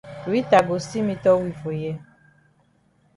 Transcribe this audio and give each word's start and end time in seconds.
Rita 0.25 0.59
go 0.67 0.75
still 0.79 1.05
meetup 1.05 1.43
we 1.43 1.51
for 1.51 1.71
here. 1.71 1.99